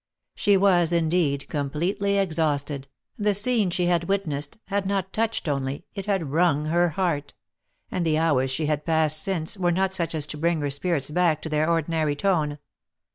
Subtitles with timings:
[0.33, 2.87] She was indeed completely exhausted,
[3.19, 7.35] the scene she had witnessed had not touched only, it had wrung her heart;
[7.91, 11.11] and the hours she had passed since, were not such as to bring her spirits
[11.11, 12.57] back to their ordinary tone.